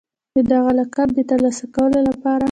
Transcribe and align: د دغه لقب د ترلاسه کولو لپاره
د 0.35 0.37
دغه 0.51 0.71
لقب 0.79 1.07
د 1.17 1.19
ترلاسه 1.29 1.65
کولو 1.75 1.99
لپاره 2.09 2.39